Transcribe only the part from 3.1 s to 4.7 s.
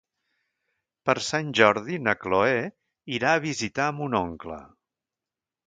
irà a visitar mon oncle.